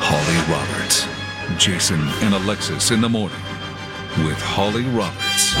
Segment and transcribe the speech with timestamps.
[0.00, 1.06] Holly Roberts.
[1.58, 3.40] Jason and Alexis in the morning
[4.24, 5.54] with Holly Roberts.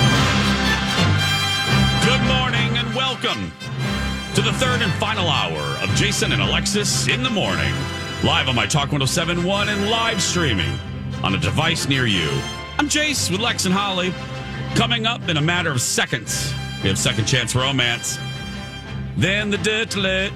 [2.04, 3.52] Good morning and welcome
[4.34, 7.74] to the third and final hour of Jason and Alexis in the morning.
[8.22, 10.78] Live on my Talk 1071 and live streaming
[11.22, 12.28] on a device near you.
[12.78, 14.14] I'm Jace with Lex and Holly.
[14.76, 18.18] Coming up in a matter of seconds, we have Second Chance Romance.
[19.16, 20.32] Then the Dirt Alert.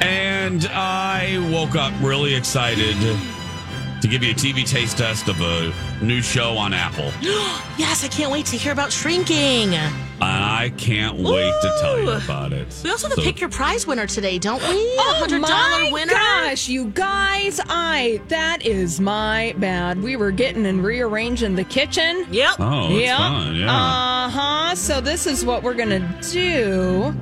[0.00, 2.96] And I woke up really excited
[4.02, 5.72] to give you a TV taste test of a
[6.04, 7.10] new show on Apple.
[7.78, 9.74] yes, I can't wait to hear about shrinking.
[10.20, 12.66] I can't wait to tell you about it.
[12.84, 14.68] We also have a pick your prize winner today, don't we?
[14.96, 16.12] Oh a hundred dollar my winner.
[16.12, 17.60] gosh, you guys!
[17.68, 20.02] I that is my bad.
[20.02, 22.26] We were getting and rearranging the kitchen.
[22.30, 22.54] Yep.
[22.58, 23.56] Oh, it's fun.
[23.56, 23.70] Yeah.
[23.70, 24.74] Uh huh.
[24.74, 27.14] So this is what we're gonna do.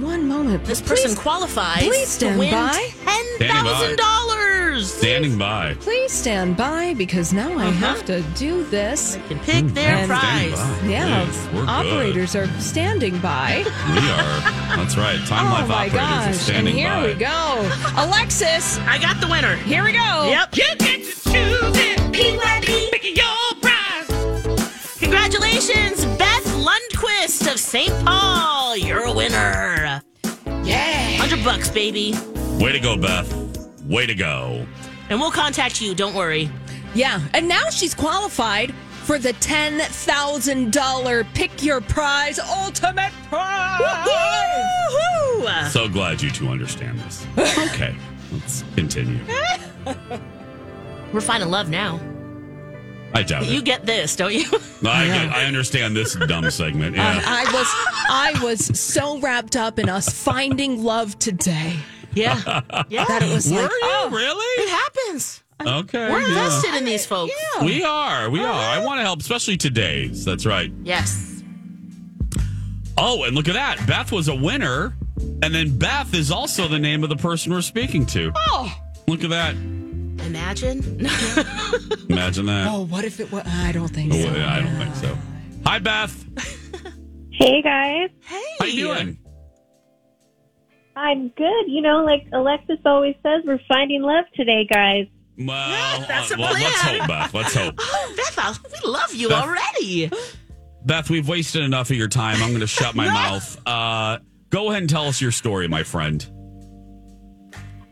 [0.00, 0.64] One moment.
[0.64, 2.88] This please, person qualifies please stand to win by.
[3.04, 4.92] ten thousand dollars.
[4.92, 5.74] Standing by.
[5.80, 7.70] Please stand by because now I Uh-huh.
[7.86, 9.18] have to do this.
[9.28, 10.52] Can pick their And- prize.
[10.58, 10.88] By.
[10.88, 11.68] Yeah, Yes, we're good.
[11.68, 13.64] operators are standing by.
[13.92, 14.76] We are.
[14.76, 15.18] That's right.
[15.28, 16.58] Time oh life my operators are gosh!
[16.58, 17.06] And here by.
[17.06, 18.78] we go, Alexis.
[18.88, 19.54] I got the winner.
[19.56, 20.28] Here we go.
[20.28, 20.56] Yep.
[20.56, 21.98] You get to choose it.
[22.12, 22.90] PYP.
[22.90, 24.08] Pick your prize.
[24.98, 26.03] Congratulations,
[27.24, 27.90] Beth of St.
[28.04, 28.76] Paul.
[28.76, 30.02] You're a winner.
[30.62, 31.16] Yeah.
[31.16, 32.12] Hundred bucks, baby.
[32.60, 33.32] Way to go, Beth.
[33.86, 34.66] Way to go.
[35.08, 35.94] And we'll contact you.
[35.94, 36.50] Don't worry.
[36.94, 38.74] Yeah, and now she's qualified
[39.04, 43.80] for the ten thousand dollar pick your prize ultimate prize.
[44.06, 45.68] Woohoo!
[45.70, 47.26] So glad you two understand this.
[47.72, 47.96] Okay,
[48.32, 49.18] let's continue.
[51.10, 51.98] We're finding love now.
[53.14, 53.50] I doubt it.
[53.50, 53.64] You it.
[53.64, 54.44] get this, don't you?
[54.84, 56.98] I, get, I understand this dumb segment.
[56.98, 57.22] Um, Yeah.
[57.24, 57.66] I was
[58.10, 61.76] I was so wrapped up in us finding love today
[62.14, 62.62] yeah.
[62.88, 63.04] Yeah.
[63.04, 64.62] that it was Were like, you oh, really?
[64.64, 65.42] It happens.
[65.60, 66.10] Okay.
[66.10, 66.28] We're yeah.
[66.28, 67.32] invested in these folks.
[67.62, 68.28] We are.
[68.30, 68.52] We are.
[68.52, 70.24] I want to help, especially today's.
[70.24, 70.72] That's right.
[70.82, 71.42] Yes.
[72.96, 73.86] Oh, and look at that.
[73.86, 74.96] Beth was a winner.
[75.42, 78.32] And then Beth is also the name of the person we're speaking to.
[78.34, 78.76] oh,
[79.06, 79.54] Look at that.
[80.20, 80.78] Imagine.
[82.08, 82.68] Imagine that.
[82.70, 83.42] oh, what if it was?
[83.46, 84.30] I don't think Oh, so.
[84.30, 85.18] I don't think so.
[85.66, 86.24] Hi, Beth.
[87.36, 88.40] Hey guys, hey.
[88.60, 89.18] How you doing?
[90.94, 91.64] I'm good.
[91.66, 95.06] You know, like Alexis always says, we're finding love today, guys.
[95.36, 97.34] Well, that's uh, the well let's hope, Beth.
[97.34, 97.74] Let's hope.
[97.80, 99.42] Oh, Beth, I- we love you Beth.
[99.42, 100.12] already.
[100.86, 102.40] Beth, we've wasted enough of your time.
[102.40, 103.60] I'm going to shut my mouth.
[103.66, 104.18] Uh,
[104.50, 106.24] go ahead and tell us your story, my friend.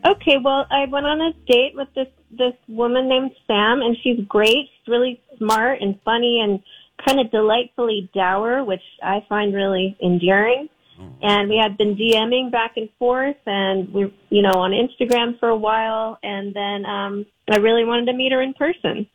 [0.05, 4.19] Okay, well, I went on a date with this this woman named Sam, and she's
[4.26, 4.69] great.
[4.79, 6.61] She's really smart and funny and
[7.06, 10.69] kind of delightfully dour, which I find really endearing.
[11.21, 15.49] And we had been DMing back and forth, and we, you know, on Instagram for
[15.49, 19.09] a while, and then um, I really wanted to meet her in person.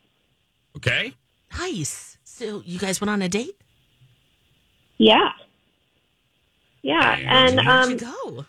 [0.76, 1.14] Okay.
[1.58, 2.18] Nice.
[2.26, 3.56] So you guys went on a date?
[4.98, 5.30] Yeah,
[6.82, 8.46] yeah, and Where'd Where'd um, you go?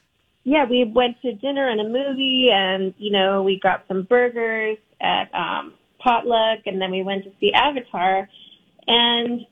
[0.49, 4.79] Yeah, we went to dinner and a movie, and you know, we got some burgers
[5.01, 8.29] at um, potluck, and then we went to see Avatar.
[8.87, 9.43] And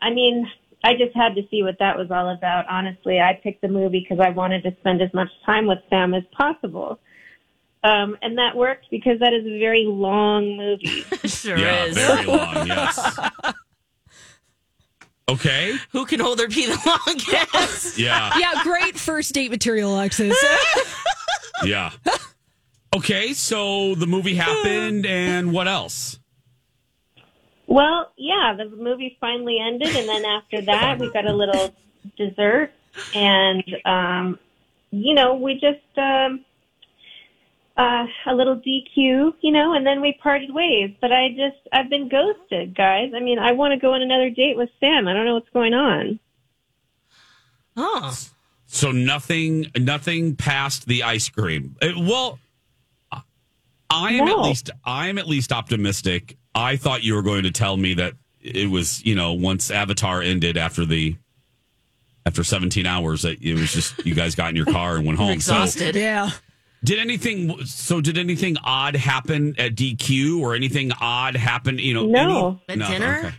[0.00, 0.50] I mean,
[0.82, 2.66] I just had to see what that was all about.
[2.68, 6.12] Honestly, I picked the movie because I wanted to spend as much time with Sam
[6.12, 6.98] as possible.
[7.84, 11.02] Um, and that worked because that is a very long movie.
[11.28, 11.96] sure yeah, is.
[11.96, 12.66] very long.
[12.66, 13.54] Yes.
[15.32, 15.74] Okay.
[15.92, 17.98] Who can hold their pee the longest?
[17.98, 18.32] Yeah.
[18.38, 20.36] Yeah, great first date material, Alexis.
[21.64, 21.92] Yeah.
[22.92, 23.34] Okay.
[23.34, 26.18] So the movie happened, and what else?
[27.68, 31.72] Well, yeah, the movie finally ended, and then after that, we got a little
[32.16, 32.72] dessert,
[33.14, 34.40] and um,
[34.90, 36.44] you know, we just um,
[37.76, 40.90] uh, a little DQ, you know, and then we parted ways.
[41.00, 43.12] But I just, I've been ghosted, guys.
[43.14, 45.08] I mean, I want to go on another date with Sam.
[45.08, 46.20] I don't know what's going on.
[47.76, 48.16] Oh.
[48.66, 51.76] So nothing, nothing past the ice cream.
[51.82, 52.38] Uh, well,
[53.90, 56.36] I am at least, I am at least optimistic.
[56.54, 60.22] I thought you were going to tell me that it was, you know, once Avatar
[60.22, 61.16] ended after the,
[62.24, 65.18] after 17 hours, that it was just you guys got in your car and went
[65.18, 65.40] You're home.
[65.40, 65.96] So exhausted.
[65.96, 66.30] yeah.
[66.84, 67.64] Did anything?
[67.64, 71.78] So did anything odd happen at DQ or anything odd happen?
[71.78, 72.60] You know, No.
[72.68, 73.18] any- At dinner?
[73.26, 73.34] okay.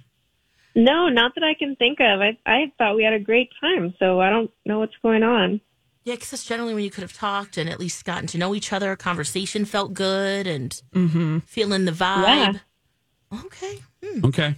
[0.75, 2.19] No, not that I can think of.
[2.21, 5.61] I, I thought we had a great time, so I don't know what's going on.
[6.03, 8.55] Yeah, because that's generally when you could have talked and at least gotten to know
[8.55, 8.95] each other.
[8.95, 10.73] Conversation felt good and
[11.45, 12.59] feeling the vibe.
[13.45, 13.79] Okay.
[14.03, 14.25] Hmm.
[14.25, 14.55] Okay.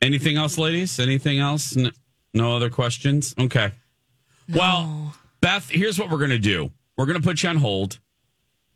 [0.00, 0.98] Anything else, ladies?
[1.00, 1.76] Anything else?
[1.76, 1.92] N-
[2.32, 3.34] no other questions?
[3.38, 3.72] Okay.
[4.48, 8.00] Well, Beth, here's what we're going to do we're going to put you on hold,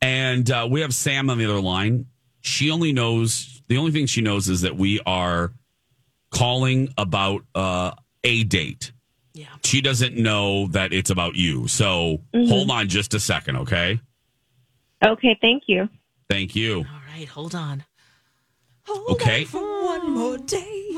[0.01, 2.07] and uh, we have Sam on the other line.
[2.41, 5.53] She only knows, the only thing she knows is that we are
[6.31, 7.91] calling about uh,
[8.25, 8.93] a date.
[9.35, 9.47] Yeah.
[9.65, 11.67] She doesn't know that it's about you.
[11.67, 14.01] So hold on just a second, okay?
[15.05, 15.89] Okay, thank you.
[16.31, 16.79] Thank you.
[16.79, 17.85] All right, hold on.
[19.11, 19.45] Okay.
[19.47, 20.97] One more day.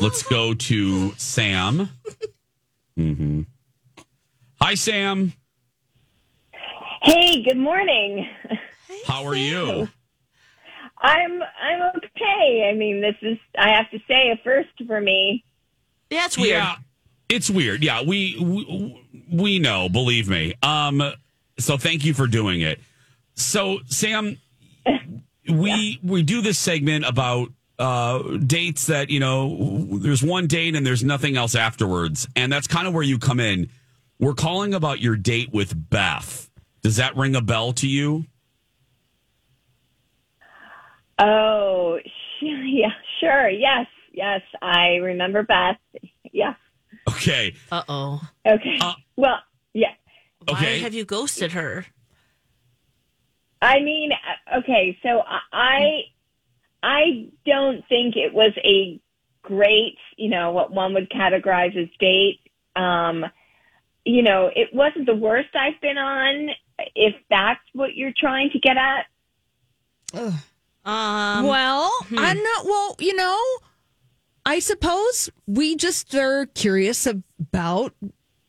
[0.00, 1.90] Let's go to Sam.
[2.98, 3.42] Mm-hmm.
[4.60, 5.32] Hi, Sam.
[7.02, 8.28] Hey, good morning.
[9.06, 9.88] How are you?
[11.00, 12.68] I'm I'm okay.
[12.68, 15.44] I mean, this is I have to say a first for me.
[16.10, 16.50] Yeah, it's weird.
[16.50, 16.76] Yeah,
[17.28, 17.84] it's weird.
[17.84, 19.88] Yeah, we, we we know.
[19.88, 20.54] Believe me.
[20.62, 21.02] Um.
[21.58, 22.80] So thank you for doing it.
[23.34, 24.38] So Sam,
[25.48, 27.48] we we do this segment about
[27.78, 32.66] uh dates that you know there's one date and there's nothing else afterwards, and that's
[32.66, 33.70] kind of where you come in.
[34.18, 36.47] We're calling about your date with Beth.
[36.82, 38.24] Does that ring a bell to you?
[41.18, 43.48] Oh, sh- yeah, sure.
[43.48, 44.42] Yes, yes.
[44.62, 45.78] I remember Beth.
[46.32, 46.54] Yeah.
[47.08, 47.54] Okay.
[47.72, 48.20] Uh oh.
[48.46, 48.78] Okay.
[48.80, 49.38] Uh, well,
[49.72, 49.92] yeah.
[50.46, 50.78] Why Okay.
[50.80, 51.86] have you ghosted her?
[53.60, 54.96] I mean, uh, okay.
[55.02, 56.02] So I- I
[56.82, 59.00] I don't think it was a
[59.42, 62.38] great, you know, what one would categorize as date.
[62.76, 63.26] Um,
[64.04, 66.50] you know, it wasn't the worst I've been on.
[66.94, 69.06] If that's what you're trying to get at.
[70.84, 72.64] Um, well, I'm not.
[72.64, 73.38] Well, you know,
[74.46, 77.92] I suppose we just are curious about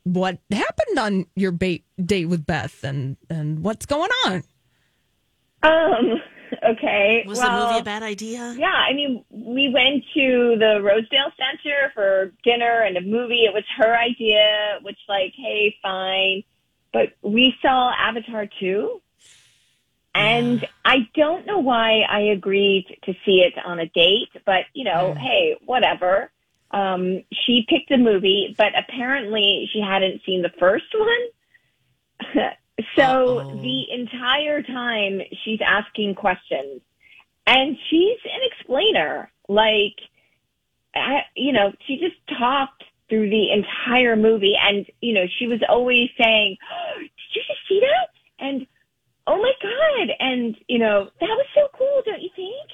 [0.04, 4.42] what happened on your bait date with Beth and and what's going on.
[5.62, 6.20] Um.
[6.68, 7.24] Okay.
[7.26, 8.54] was well, the movie a bad idea?
[8.58, 13.44] Yeah, I mean, we went to the Rosedale Center for dinner and a movie.
[13.44, 16.42] It was her idea, which, like, hey, fine.
[16.92, 19.00] But we saw Avatar 2.
[20.12, 24.84] And I don't know why I agreed to see it on a date, but, you
[24.84, 26.32] know, hey, whatever.
[26.72, 32.34] Um, she picked a movie, but apparently she hadn't seen the first one.
[32.96, 33.62] so Uh-oh.
[33.62, 36.80] the entire time she's asking questions
[37.46, 39.30] and she's an explainer.
[39.48, 39.96] Like,
[40.94, 45.60] I, you know, she just talked through the entire movie, and you know, she was
[45.68, 48.66] always saying, oh, "Did you just see that?" and
[49.26, 52.68] "Oh my god!" and you know, that was so cool, don't you think?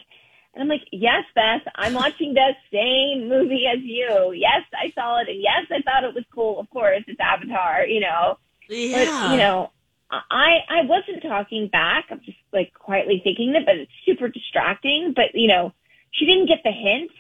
[0.53, 4.33] And I'm like, "Yes, Beth, I'm watching the same movie as you.
[4.33, 6.59] Yes, I saw it, and yes, I thought it was cool.
[6.61, 8.39] Of course, it's Avatar, you know."
[8.69, 8.97] Yeah.
[8.97, 9.71] But you know,
[10.11, 12.05] I I wasn't talking back.
[12.11, 15.13] I'm just like quietly thinking it, but it's super distracting.
[15.15, 15.73] But you know,
[16.13, 17.11] she didn't get the hint,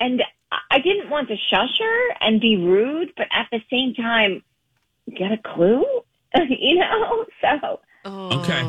[0.00, 3.94] and I- I didn't want to shush her and be rude, but at the same
[3.94, 4.42] time,
[5.20, 5.84] get a clue,
[6.48, 7.26] you know.
[7.42, 8.62] So oh, Okay.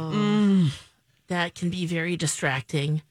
[1.50, 3.02] That can be very distracting.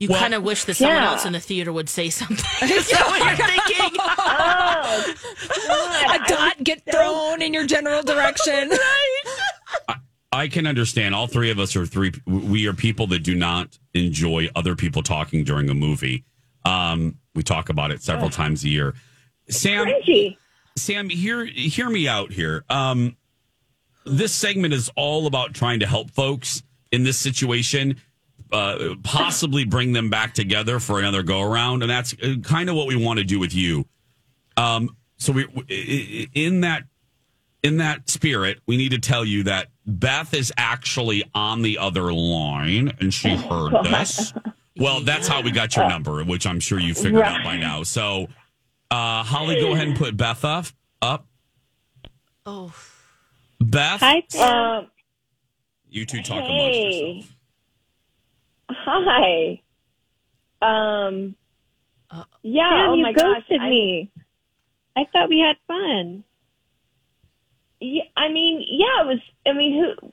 [0.00, 1.10] You Well- kind of wish that someone Yeah.
[1.10, 2.38] else in the theater would say something.
[2.70, 4.00] Is that what you're thinking?
[5.68, 8.70] oh, A dot get thrown in your general direction.
[10.32, 11.14] I can understand.
[11.14, 12.12] All three of us are three.
[12.26, 16.24] We are people that do not enjoy other people talking during a movie.
[16.64, 18.94] Um, we talk about it several times a year.
[19.50, 20.38] Sam, cringy.
[20.78, 22.64] Sam, hear hear me out here.
[22.70, 23.16] Um,
[24.06, 26.62] this segment is all about trying to help folks
[26.96, 27.96] in this situation,
[28.50, 32.86] uh, possibly bring them back together for another go around, and that's kind of what
[32.88, 33.84] we want to do with you.
[34.56, 36.84] Um, so we i- i- in that
[37.62, 42.12] in that spirit, we need to tell you that Beth is actually on the other
[42.12, 44.32] line, and she heard this.
[44.76, 47.82] Well, that's how we got your number, which I'm sure you figured out by now.
[47.82, 48.28] So,
[48.90, 50.66] uh, Holly, go ahead and put Beth up.
[51.02, 51.26] Up,
[52.44, 52.72] Oh,
[53.60, 54.00] Beth.
[54.00, 54.54] Hi, Sam.
[54.54, 54.86] Um,
[55.90, 57.12] You two talk amongst Hey.
[57.14, 57.32] yourselves.
[58.70, 59.62] hi.
[60.62, 61.36] Um.
[62.42, 62.70] yeah.
[62.70, 63.36] Sam, oh you my gosh.
[63.40, 64.10] ghosted I- me.
[64.96, 66.24] I thought we had fun.
[67.80, 69.18] Yeah, I mean, yeah, it was.
[69.46, 70.12] I mean, who?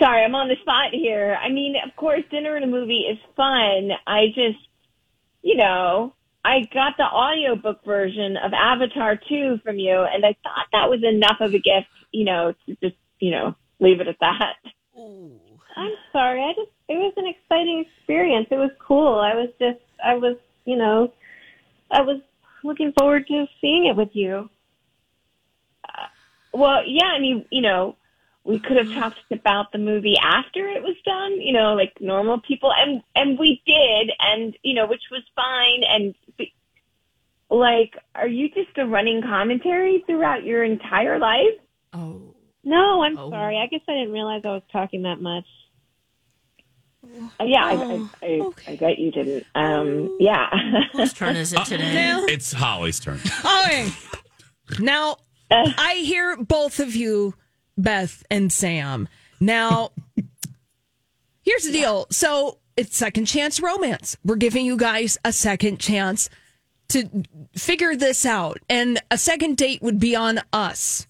[0.00, 1.38] Sorry, I'm on the spot here.
[1.40, 3.90] I mean, of course, dinner and a movie is fun.
[4.06, 4.58] I just,
[5.42, 10.66] you know, I got the audiobook version of Avatar 2 from you, and I thought
[10.72, 14.16] that was enough of a gift, you know, to just, you know, leave it at
[14.20, 14.56] that.
[14.96, 16.40] I'm sorry.
[16.40, 18.48] I just it was an exciting experience.
[18.50, 19.18] It was cool.
[19.18, 21.12] I was just I was you know
[21.90, 22.20] I was
[22.64, 24.48] looking forward to seeing it with you.
[25.86, 26.06] Uh,
[26.52, 27.96] well, yeah, I mean, you know,
[28.44, 29.00] we could have mm-hmm.
[29.00, 33.38] talked about the movie after it was done, you know, like normal people, and and
[33.38, 35.82] we did, and you know, which was fine.
[35.88, 36.14] And
[37.50, 41.58] like, are you just a running commentary throughout your entire life?
[41.94, 42.31] oh,
[42.64, 43.30] No, I'm Oh.
[43.30, 43.58] sorry.
[43.58, 45.44] I guess I didn't realize I was talking that much.
[47.40, 49.44] Uh, yeah, I, I, I, I bet you didn't.
[49.56, 50.48] Um, yeah.
[50.92, 51.94] whose turn is it today?
[52.28, 53.18] It's Holly's turn.
[53.44, 53.88] Okay.
[54.78, 55.16] Now,
[55.50, 57.34] I hear both of you,
[57.76, 59.08] Beth and Sam.
[59.40, 59.90] Now,
[61.42, 62.06] here's the deal.
[62.10, 64.16] So, it's second chance romance.
[64.24, 66.30] We're giving you guys a second chance
[66.90, 67.24] to
[67.56, 68.58] figure this out.
[68.70, 71.06] And a second date would be on us.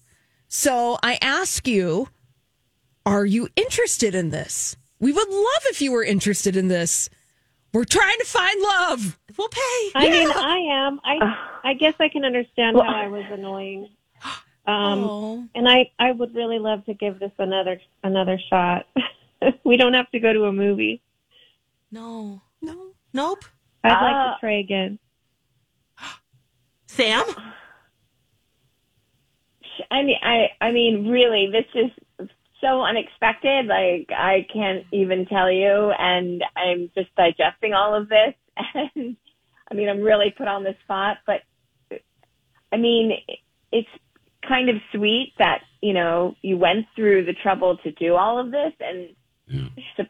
[0.57, 2.09] So, I ask you,
[3.07, 4.77] are you interested in this?
[4.99, 7.09] We would love if you were interested in this.
[7.73, 9.19] We're trying to find love.
[9.35, 9.91] We'll pay.
[9.95, 10.99] I mean, I am.
[11.03, 13.89] I I guess I can understand how I was annoying.
[14.65, 18.87] Um, oh, and I I would really love to give this another another shot.
[19.65, 21.01] we don't have to go to a movie.
[21.91, 22.91] no, No.
[23.11, 23.43] nope.
[23.83, 24.99] I'd like Uh, to try again.
[26.87, 27.25] Sam,
[29.91, 32.27] I mean, I, I mean, really, this is
[32.61, 33.65] so unexpected.
[33.67, 38.33] Like, I can't even tell you, and I'm just digesting all of this.
[38.95, 39.17] And
[39.71, 41.41] I mean, I'm really put on the spot, but
[42.71, 43.13] I mean,
[43.71, 43.87] it's
[44.47, 48.51] kind of sweet that you know you went through the trouble to do all of
[48.51, 49.15] this, and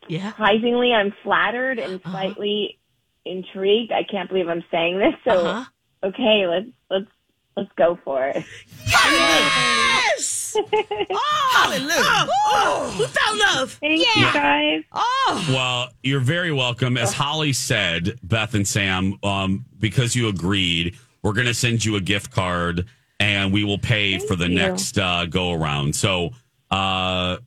[0.07, 0.31] Yeah.
[0.31, 2.11] surprisingly, I'm flattered and Uh-huh.
[2.11, 2.79] slightly
[3.25, 3.91] intrigued.
[3.91, 5.13] I can't believe I'm saying this.
[5.23, 5.65] So, Uh-huh.
[6.03, 7.11] okay, let's let's
[7.55, 8.43] let's go for it.
[8.87, 10.55] yes.
[11.53, 12.27] Hallelujah.
[12.45, 13.71] Oh, we found love.
[13.73, 14.83] Thank you guys.
[14.91, 16.97] Oh, Well, you're very welcome.
[16.97, 21.95] As Holly said, Beth and Sam, um, because you agreed, we're going to send you
[21.95, 22.85] a gift card
[23.19, 24.55] and we will pay for the you.
[24.55, 25.95] next uh, go around.
[25.95, 26.31] So
[26.69, 27.37] uh,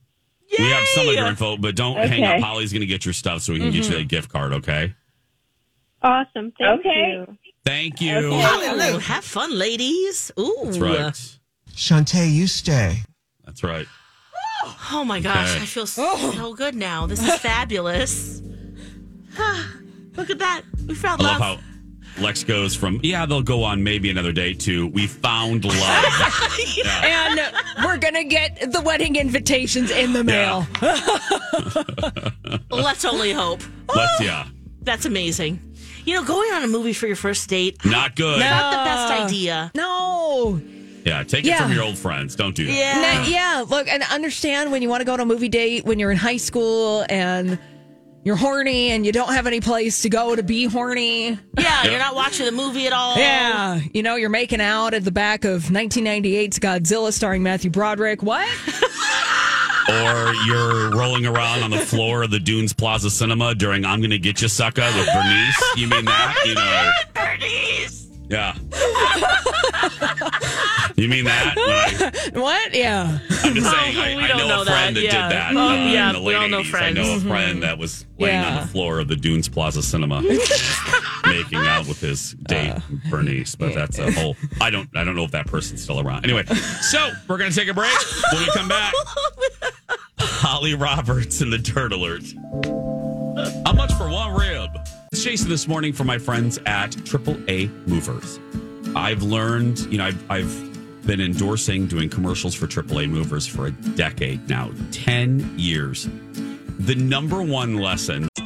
[0.57, 2.39] we have some of your info, but don't hang up.
[2.41, 4.93] Holly's going to get your stuff so we can get you that gift card, okay?
[6.01, 6.53] Awesome.
[6.57, 7.11] Thank Okay.
[7.27, 7.37] you.
[7.67, 8.31] Thank you.
[8.31, 8.99] Hallelujah.
[9.01, 10.31] Have fun, ladies.
[10.39, 10.57] Ooh.
[10.63, 11.37] That's right.
[11.71, 13.01] Shantae, you stay.
[13.45, 13.85] That's right.
[14.63, 15.63] Oh, oh my gosh, Okay.
[15.63, 16.53] I feel so oh.
[16.55, 17.05] good now.
[17.07, 18.41] This is fabulous.
[19.39, 19.71] Ah,
[20.15, 20.63] look at that.
[20.87, 21.59] We found I love love.
[21.59, 25.77] how Lex goes from, yeah, they'll go on maybe another day to, we found love.
[27.03, 27.39] and
[27.83, 30.65] we're gonna get the wedding invitations in the mail.
[32.71, 33.61] Let's only hope.
[33.93, 34.47] Let's, yeah.
[34.81, 35.66] That's amazing.
[36.07, 38.39] You know, going on a movie for your first date, Not good.
[38.39, 39.71] not the best idea.
[39.75, 40.61] No.
[41.05, 41.63] Yeah, take it Yeah.
[41.63, 42.35] from your old friends.
[42.35, 42.73] Don't do that.
[42.73, 43.19] Yeah.
[43.21, 45.99] Na- yeah, look, and understand when you want to go on a movie date when
[45.99, 47.59] you're in high school and
[48.23, 51.37] you're horny and you don't have any place to go to be horny.
[51.59, 53.17] Yeah, you're not watching the movie at all.
[53.17, 58.23] Yeah, you know, you're making out at the back of 1998's Godzilla starring Matthew Broderick.
[58.23, 58.47] What?
[59.89, 64.17] Or you're rolling around on the floor of the Dunes Plaza Cinema during I'm Gonna
[64.17, 65.77] Get You Sucka with Bernice.
[65.77, 66.35] You mean that?
[66.45, 66.91] You know.
[67.13, 68.07] Bernice.
[68.29, 68.53] Yeah.
[70.97, 71.55] You mean that?
[72.33, 72.73] When I, What?
[72.73, 73.19] Yeah.
[73.43, 75.29] I'm just saying, Oh, I, we I don't know, know a friend that, that, yeah.
[75.29, 75.55] did that.
[75.55, 76.81] Oh, uh, yeah, in the we late all know 80s.
[76.81, 80.21] I know a friend that was laying on the floor of the Dunes Plaza Cinema
[81.25, 82.75] making out with his date
[83.09, 83.55] Bernice.
[83.55, 84.35] But that's a whole.
[84.59, 84.89] I don't.
[84.95, 86.23] I don't know if that person's still around.
[86.25, 86.45] Anyway,
[86.81, 87.91] so we're gonna take a break.
[88.33, 88.93] When we come back,
[90.19, 92.23] Holly Roberts and the Dirt Alert.
[93.65, 94.71] How much for one rib?
[95.11, 98.39] It's Jason this morning for my friends at AAA Movers.
[98.95, 100.66] I've learned, you know, I've, I've
[101.07, 106.09] been endorsing doing commercials for AAA Movers for a decade now, 10 years.
[106.79, 108.27] the number one lesson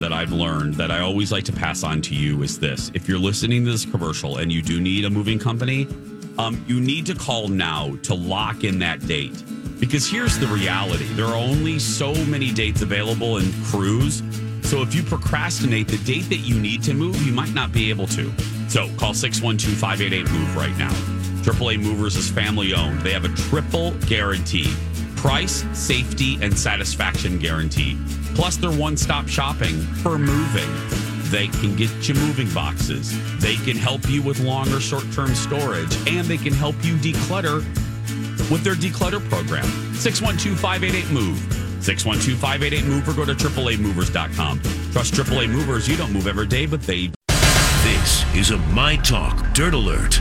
[0.00, 2.88] That I've learned that I always like to pass on to you is this.
[2.94, 5.88] If you're listening to this commercial and you do need a moving company,
[6.38, 9.42] um, you need to call now to lock in that date.
[9.80, 14.22] Because here's the reality there are only so many dates available in cruise.
[14.62, 17.90] So if you procrastinate the date that you need to move, you might not be
[17.90, 18.32] able to.
[18.68, 20.92] So call 612 588 MOVE right now.
[21.42, 23.00] AAA Movers is family owned.
[23.00, 24.72] They have a triple guarantee
[25.18, 27.98] price, safety, and satisfaction guarantee.
[28.34, 30.70] Plus, they're one stop shopping for moving.
[31.30, 33.12] They can get you moving boxes.
[33.40, 36.94] They can help you with long or short term storage, and they can help you
[36.96, 37.58] declutter
[38.50, 39.66] with their declutter program.
[39.94, 41.82] 612 588 MOVE.
[41.82, 44.60] 612 588 MOVE or go to AAAmovers.com.
[44.92, 45.88] Trust AAA Movers.
[45.88, 47.10] You don't move every day, but they
[47.82, 50.20] This is a My Talk Dirt Alert.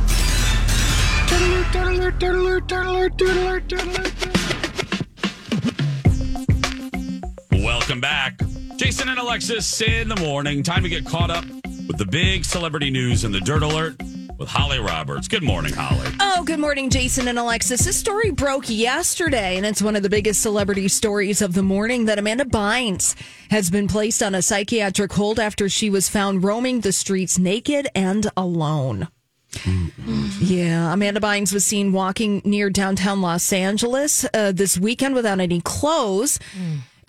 [7.88, 8.42] Welcome back.
[8.76, 10.62] Jason and Alexis in the morning.
[10.62, 11.46] Time to get caught up
[11.88, 13.96] with the big celebrity news and the Dirt Alert
[14.38, 15.30] with Holly Roberts.
[15.30, 16.06] Good morning, Holly.
[16.20, 17.86] Oh, good morning, Jason and Alexis.
[17.86, 22.04] This story broke yesterday, and it's one of the biggest celebrity stories of the morning
[22.08, 23.16] that Amanda Bynes
[23.52, 27.88] has been placed on a psychiatric hold after she was found roaming the streets naked
[27.96, 29.08] and alone.
[30.42, 35.62] Yeah, Amanda Bynes was seen walking near downtown Los Angeles uh, this weekend without any
[35.62, 36.38] clothes.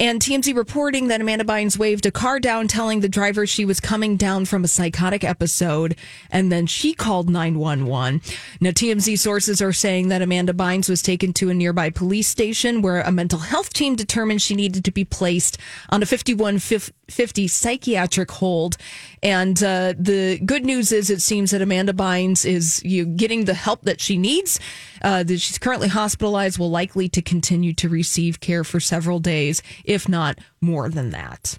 [0.01, 3.81] And TMZ reporting that Amanda Bynes waved a car down, telling the driver she was
[3.81, 5.97] coming down from a psychotic episode,
[6.31, 8.23] and then she called 911.
[8.61, 12.81] Now, TMZ sources are saying that Amanda Bynes was taken to a nearby police station
[12.81, 15.59] where a mental health team determined she needed to be placed
[15.91, 18.77] on a 5150 psychiatric hold.
[19.23, 23.55] And uh, the good news is, it seems that Amanda Bynes is you getting the
[23.55, 24.61] help that she needs.
[25.03, 29.63] Uh, that she's currently hospitalized, will likely to continue to receive care for several days,
[29.85, 31.59] if not more than that.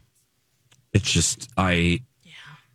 [0.94, 2.32] It's just I Yeah.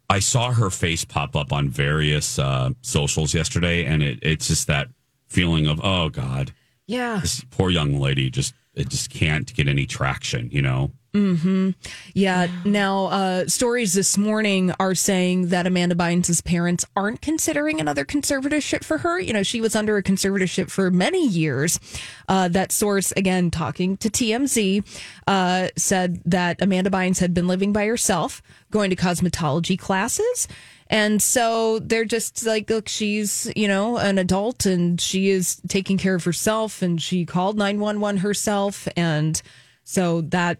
[0.08, 4.66] I saw her face pop up on various uh, socials yesterday, and it, it's just
[4.68, 4.88] that
[5.28, 6.52] feeling of oh god,
[6.86, 7.18] Yeah.
[7.20, 10.92] this poor young lady just it just can't get any traction, you know.
[11.14, 11.70] Hmm
[12.12, 12.48] Yeah.
[12.64, 18.82] Now, uh, stories this morning are saying that Amanda Bynes' parents aren't considering another conservatorship
[18.82, 19.20] for her.
[19.20, 21.78] You know, she was under a conservatorship for many years.
[22.26, 24.84] Uh, that source, again, talking to TMZ,
[25.28, 30.48] uh, said that Amanda Bynes had been living by herself, going to cosmetology classes.
[30.88, 35.96] And so they're just like, look, she's, you know, an adult and she is taking
[35.96, 38.88] care of herself and she called 911 herself.
[38.96, 39.40] And
[39.84, 40.58] so that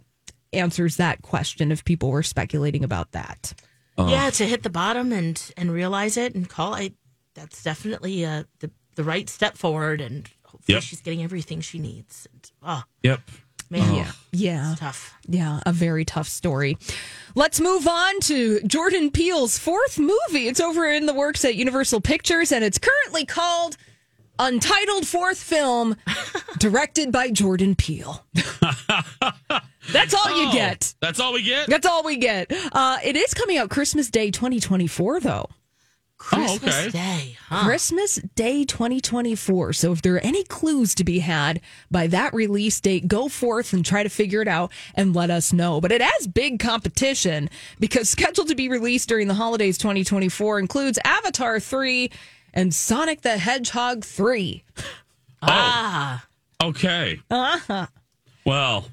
[0.55, 3.53] answers that question if people were speculating about that.
[3.99, 6.95] Yeah, to hit the bottom and and realize it and call it.
[7.35, 10.83] That's definitely uh, the the right step forward, and hopefully Yep.
[10.83, 12.27] she's getting everything she needs.
[12.33, 13.21] And, oh Yep.
[13.71, 14.13] man, Yeah.
[14.33, 14.71] Yeah.
[14.73, 15.15] it's tough.
[15.29, 16.77] Yeah, a very tough story.
[17.37, 20.49] Let's move on to Jordan Peele's fourth movie.
[20.49, 23.77] It's over in the works at Universal Pictures and it's currently called
[24.41, 25.95] Untitled Fourth Film,
[26.59, 28.25] directed by Jordan Peele.
[29.95, 30.95] That's all you Oh, get.
[31.01, 31.69] That's all we get.
[31.69, 32.53] That's all we get.
[32.73, 35.49] Uh, it is coming out Christmas Day 2024, though.
[36.17, 36.91] Christmas okay.
[36.91, 37.65] Day, huh?
[37.65, 39.73] Christmas Day 2024.
[39.75, 43.73] So if there are any clues to be had by that release date, go forth
[43.73, 45.81] and try to figure it out and let us know.
[45.81, 50.99] But it has big competition because scheduled to be released during the holidays 2024 includes
[51.05, 52.11] Avatar 3
[52.55, 54.65] and Sonic the Hedgehog 3.
[55.43, 56.25] Ah,
[56.63, 57.21] Okay.
[57.31, 57.87] Uh-huh.
[58.47, 58.87] Well,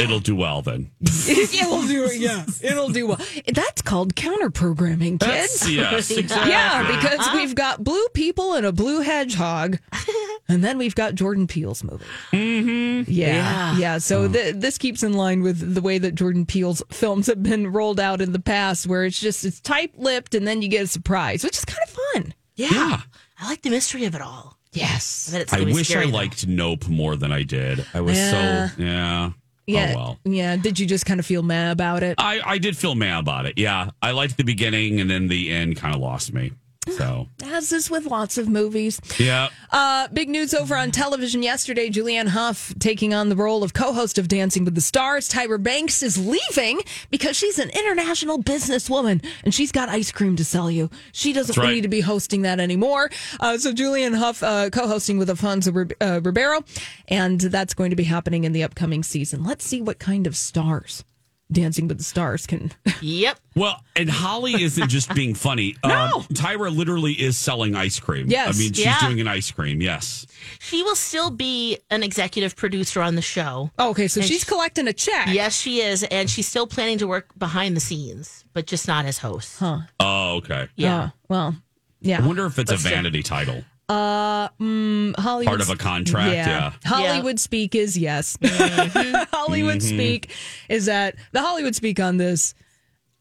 [0.00, 0.90] It'll do well then.
[1.00, 2.16] it'll do it.
[2.20, 3.20] Yeah, it'll do well.
[3.52, 5.60] That's called counter programming, kids.
[5.60, 6.50] That's- yes, exactly.
[6.50, 9.78] Yeah, because we've got blue people and a blue hedgehog,
[10.48, 12.04] and then we've got Jordan Peele's movie.
[12.32, 13.10] Mm-hmm.
[13.10, 13.76] Yeah, yeah.
[13.78, 13.98] Yeah.
[13.98, 17.72] So th- this keeps in line with the way that Jordan Peele's films have been
[17.72, 20.84] rolled out in the past, where it's just it's tight lipped, and then you get
[20.84, 22.34] a surprise, which is kind of fun.
[22.54, 23.00] Yeah.
[23.38, 24.56] I like the mystery of it all.
[24.72, 25.32] Yes.
[25.34, 26.16] I it's I wish scary, I though.
[26.16, 27.84] liked Nope more than I did.
[27.92, 28.68] I was Yeah.
[28.68, 29.30] so yeah.
[29.62, 29.92] Oh, yeah.
[29.94, 30.18] Oh well.
[30.24, 30.56] Yeah.
[30.56, 32.16] Did you just kind of feel mad about it?
[32.18, 33.54] I, I did feel mad about it.
[33.56, 33.90] Yeah.
[34.00, 36.52] I liked the beginning and then the end kind of lost me.
[36.88, 39.00] So As is with lots of movies.
[39.18, 39.48] yeah.
[39.70, 41.88] Uh, big news over on television yesterday.
[41.88, 45.28] Julianne Hough taking on the role of co-host of Dancing with the Stars.
[45.28, 50.44] Tyra Banks is leaving because she's an international businesswoman and she's got ice cream to
[50.44, 50.90] sell you.
[51.12, 51.72] She doesn't right.
[51.72, 53.10] need to be hosting that anymore.
[53.40, 56.64] Uh, so Julianne Hough uh, co-hosting with Alfonso Rib- uh, Ribeiro,
[57.08, 59.44] and that's going to be happening in the upcoming season.
[59.44, 61.04] Let's see what kind of stars
[61.52, 62.72] Dancing with the Stars can.
[63.02, 63.38] Yep.
[63.56, 65.76] Well, and Holly isn't just being funny.
[65.84, 65.92] No.
[65.92, 68.28] Um, Tyra literally is selling ice cream.
[68.28, 68.54] Yes.
[68.56, 69.00] I mean, she's Yeah.
[69.00, 69.80] doing an ice cream.
[69.82, 70.26] Yes.
[70.60, 73.70] She will still be an executive producer on the show.
[73.78, 75.28] okay, so And she's she- collecting a check.
[75.32, 79.04] Yes, she is, and she's still planning to work behind the scenes, but just not
[79.04, 79.58] as host.
[79.58, 79.80] Huh.
[80.00, 80.68] Oh, okay.
[80.76, 80.98] Yeah.
[81.02, 81.56] Uh, well,
[82.00, 82.22] yeah.
[82.22, 82.92] I wonder if it's But a still.
[82.92, 83.64] vanity title.
[83.88, 86.72] Uh, mm, Hollywood Part of a contract, yeah.
[86.84, 88.38] Hollywood speak is yes.
[88.42, 89.82] Hollywood Mhm.
[89.82, 90.30] speak
[90.68, 92.54] is that the Hollywood speak on this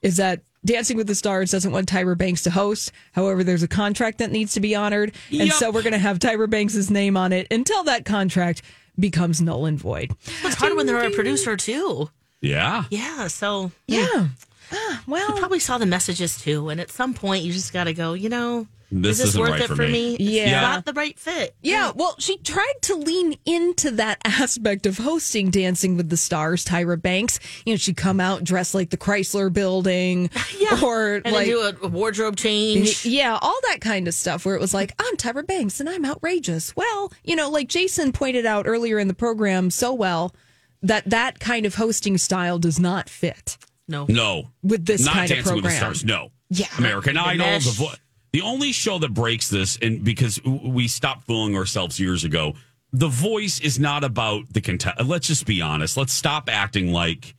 [0.01, 2.91] is that Dancing with the Stars doesn't want Tyra Banks to host.
[3.13, 5.53] However, there's a contract that needs to be honored, and Yep.
[5.55, 8.61] so we're going to have Tyra Banks' name on it until that contract
[8.99, 10.11] becomes null and void.
[10.43, 12.11] It's hard when they're a producer too.
[12.39, 12.83] Yeah.
[12.91, 14.27] Yeah, so Yeah.
[15.07, 17.93] well, you probably saw the messages too, and at some point you just got to
[17.93, 18.13] go.
[18.13, 19.91] You know, This is this isn't worth right it for for me.
[19.91, 20.13] me?
[20.15, 20.61] It's Yeah.
[20.61, 21.55] not the right fit.
[21.61, 26.65] Yeah, well, she tried to lean into that aspect of hosting Dancing with the Stars,
[26.65, 27.39] Tyra Banks.
[27.65, 31.55] You know, she'd come out dressed like the Chrysler building Yeah, or and like then
[31.55, 33.05] do a, a wardrobe change.
[33.11, 36.05] Yeah, all that kind of stuff where it was like, I'm Tyra Banks and I'm
[36.05, 36.75] outrageous.
[36.75, 40.35] Well, you know, like Jason pointed out earlier in the program so well,
[40.83, 43.57] that that kind of hosting style does not fit.
[43.87, 44.05] No.
[44.09, 44.49] No.
[44.63, 45.93] With this Not kind of Dancing with the program.
[45.95, 46.05] Stars.
[46.05, 46.31] No.
[46.49, 46.67] Yeah.
[46.77, 47.45] American The Idol.
[47.45, 47.65] Mesh.
[47.65, 47.93] The, vo-
[48.33, 52.53] the only show that breaks this, and because we stopped fooling ourselves years ago,
[52.93, 55.03] The Voice is not about the contest.
[55.03, 55.97] Let's just be honest.
[55.97, 57.35] Let's stop acting like,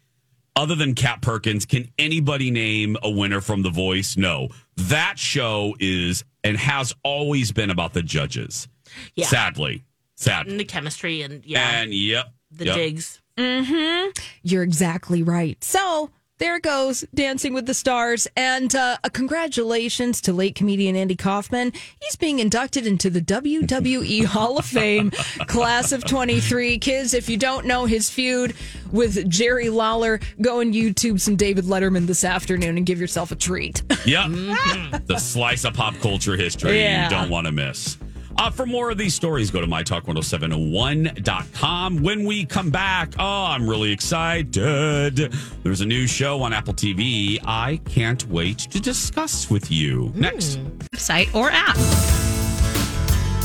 [0.54, 4.16] other than Cat Perkins, can anybody name a winner from The Voice?
[4.16, 4.48] No.
[4.76, 8.68] That show is and has always been about the judges.
[9.14, 9.26] Yeah.
[9.26, 9.84] Sadly.
[10.16, 10.52] Sadly.
[10.52, 12.32] And the chemistry and yeah, And yep.
[12.50, 12.74] the yep.
[12.74, 13.20] digs.
[13.38, 14.10] Mm-hmm.
[14.42, 15.62] You're exactly right.
[15.64, 16.10] So
[16.42, 18.26] there goes Dancing with the Stars.
[18.36, 21.72] And uh, a congratulations to late comedian Andy Kaufman.
[22.00, 25.12] He's being inducted into the WWE Hall of Fame
[25.46, 26.78] class of 23.
[26.80, 28.56] Kids, if you don't know his feud
[28.90, 33.36] with Jerry Lawler, go and YouTube some David Letterman this afternoon and give yourself a
[33.36, 33.82] treat.
[34.04, 34.30] Yep.
[35.06, 37.04] the slice of pop culture history Yeah.
[37.04, 37.98] you don't want to miss.
[38.38, 42.02] Uh, for more of these stories, go to mytalk1071.com.
[42.02, 45.32] When we come back, oh, I'm really excited.
[45.62, 50.12] There's a new show on Apple TV I can't wait to discuss with you.
[50.14, 50.58] Next.
[50.94, 51.76] Site or app.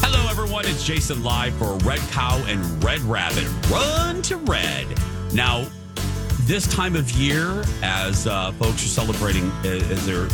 [0.02, 0.66] Hello, everyone.
[0.66, 3.48] It's Jason live for Red Cow and Red Rabbit.
[3.70, 4.88] Run to Red.
[5.34, 5.68] Now,
[6.42, 10.26] this time of year, as uh, folks are celebrating, uh, as they're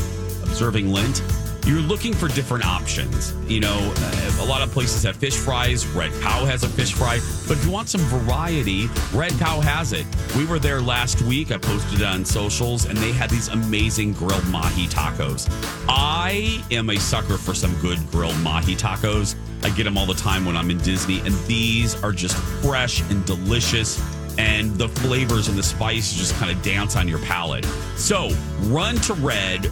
[0.44, 1.22] observing Lent,
[1.66, 3.34] you're looking for different options.
[3.48, 5.86] You know, uh, a lot of places have fish fries.
[5.88, 7.20] Red Cow has a fish fry.
[7.48, 10.06] But if you want some variety, Red Cow has it.
[10.36, 11.52] We were there last week.
[11.52, 15.48] I posted it on socials, and they had these amazing grilled mahi tacos.
[15.88, 19.36] I am a sucker for some good grilled mahi tacos.
[19.64, 23.02] I get them all the time when I'm in Disney, and these are just fresh
[23.10, 24.04] and delicious
[24.38, 27.66] and the flavors and the spices just kind of dance on your palate.
[27.96, 28.30] So
[28.64, 29.72] run to Red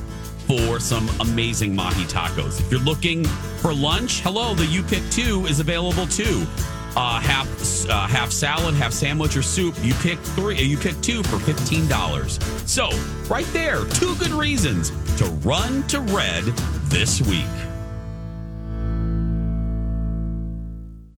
[0.51, 2.59] for some amazing mahi tacos.
[2.59, 3.23] If you're looking
[3.61, 6.45] for lunch, hello, the You Pick Two is available too.
[6.93, 7.47] Uh, half
[7.89, 9.75] uh, half salad, half sandwich or soup.
[9.81, 10.61] You pick three.
[10.61, 12.37] You pick two for fifteen dollars.
[12.65, 12.89] So
[13.29, 16.43] right there, two good reasons to run to Red
[16.89, 17.45] this week.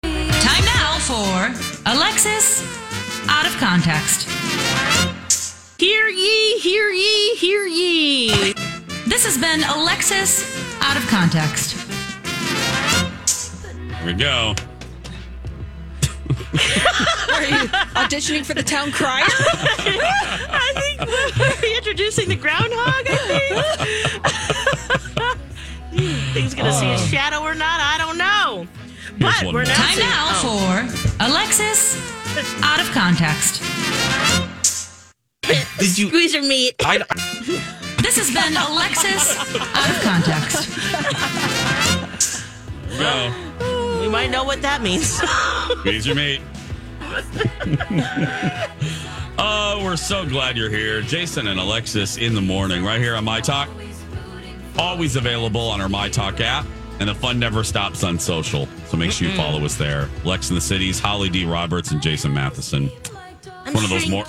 [0.03, 2.61] Time now for Alexis
[3.27, 4.29] Out of Context.
[9.33, 10.43] Has been Alexis
[10.81, 11.73] Out of Context.
[13.97, 14.53] Here we go.
[17.33, 19.23] Are you auditioning for the town crier?
[19.29, 21.01] I think
[21.39, 23.07] we're introducing the groundhog.
[23.07, 23.15] I
[25.91, 26.13] think.
[26.33, 27.79] Thing's gonna see a shadow or not?
[27.79, 28.67] I don't know.
[29.19, 29.63] But one we're more.
[29.63, 30.85] not Time now oh.
[31.17, 31.97] for Alexis
[32.61, 33.63] Out of Context.
[35.79, 36.09] Did you?
[36.09, 36.75] Squeeze your meat.
[36.81, 37.79] I,
[38.15, 39.35] This has been Alexis
[39.73, 40.69] Out of Context.
[42.99, 43.31] no.
[44.01, 45.19] We might know what that means.
[45.79, 46.39] Squeeze your meat.
[49.39, 51.01] oh, we're so glad you're here.
[51.01, 53.67] Jason and Alexis in the morning, right here on My Talk.
[54.77, 56.67] Always available on our My Talk app.
[56.99, 58.67] And the fun never stops on social.
[58.89, 60.07] So make sure you follow us there.
[60.23, 61.45] Lex in the Cities, Holly D.
[61.45, 62.91] Roberts, and Jason Matheson.
[63.65, 64.25] I'm One of those more-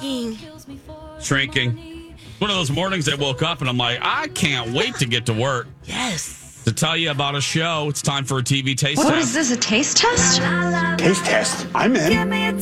[1.21, 1.94] shrinking.
[2.35, 2.47] Shrinking.
[2.47, 5.27] One of those mornings I woke up and I'm like, I can't wait to get
[5.27, 5.67] to work.
[5.85, 6.63] Yes.
[6.65, 9.15] To tell you about a show, it's time for a TV taste What test.
[9.15, 10.41] What is this, a taste test?
[10.99, 11.67] Taste test.
[11.75, 12.13] I'm in.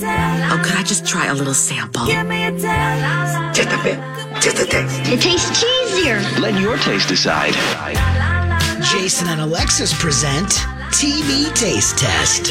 [0.05, 2.07] Oh, could I just try a little sample?
[2.07, 3.99] Just a bit.
[4.43, 5.01] Just a taste.
[5.05, 6.41] It tastes cheesier.
[6.41, 7.55] Let your taste decide.
[8.91, 10.49] Jason and Alexis present
[10.91, 12.51] TV Taste Test.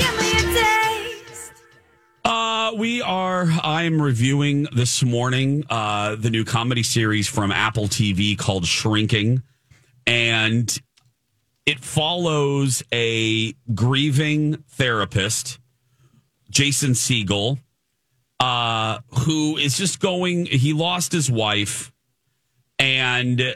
[2.72, 3.48] Uh, we are.
[3.64, 9.44] I'm reviewing this morning uh, the new comedy series from Apple TV called Shrinking,
[10.06, 10.82] and
[11.66, 15.60] it follows a grieving therapist,
[16.50, 17.60] Jason Segel,
[18.40, 20.46] uh, who is just going.
[20.46, 21.92] He lost his wife,
[22.80, 23.56] and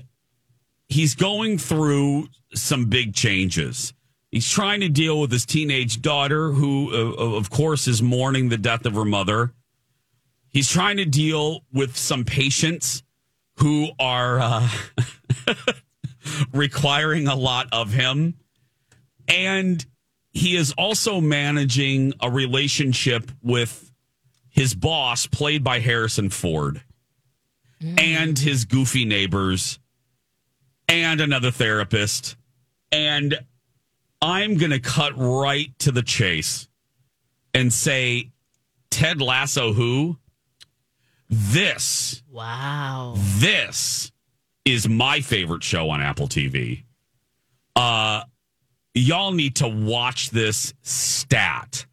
[0.87, 3.93] he's going through some big changes.
[4.35, 8.57] He's trying to deal with his teenage daughter, who, uh, of course, is mourning the
[8.57, 9.53] death of her mother.
[10.49, 13.01] He's trying to deal with some patients
[13.59, 14.69] who are uh,
[16.53, 18.33] requiring a lot of him.
[19.29, 19.85] And
[20.33, 23.89] he is also managing a relationship with
[24.49, 26.81] his boss, played by Harrison Ford,
[27.97, 29.79] and his goofy neighbors,
[30.89, 32.35] and another therapist.
[32.91, 33.39] And
[34.21, 36.67] I'm going to cut right to the chase
[37.53, 38.31] and say,
[38.89, 40.17] Ted Lasso, who?
[41.29, 43.15] This, Wow.
[43.17, 44.11] this
[44.63, 46.83] is my favorite show on Apple TV.
[47.75, 48.23] Uh,
[48.93, 51.85] y'all need to watch this stat.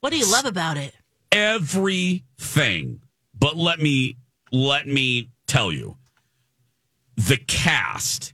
[0.00, 0.94] What do you love about it?
[1.32, 3.00] Everything.
[3.38, 4.16] But let me
[4.50, 5.96] let me tell you,
[7.16, 8.32] the cast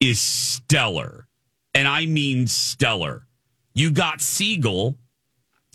[0.00, 1.26] is stellar.
[1.74, 3.26] And I mean stellar.
[3.74, 4.96] You got Segel,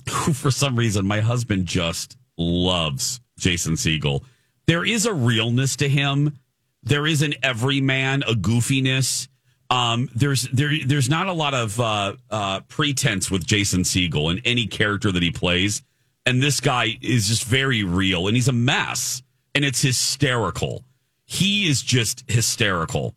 [0.09, 4.23] who for some reason my husband just loves Jason Segel.
[4.67, 6.37] There is a realness to him.
[6.83, 9.27] There is an everyman, a goofiness.
[9.69, 14.41] Um, there's there there's not a lot of uh, uh, pretense with Jason Segel and
[14.45, 15.81] any character that he plays.
[16.25, 19.21] And this guy is just very real, and he's a mess,
[19.53, 20.83] and it's hysterical.
[21.25, 23.15] He is just hysterical.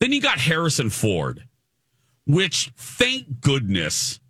[0.00, 1.44] Then you got Harrison Ford,
[2.26, 4.20] which thank goodness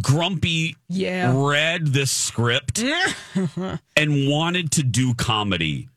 [0.00, 1.32] Grumpy Yeah.
[1.34, 2.82] read this script
[3.96, 5.88] and wanted to do comedy